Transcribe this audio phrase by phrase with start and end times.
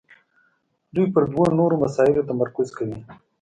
[0.93, 2.97] دوی پر دوو نورو مسایلو تمرکز کوي.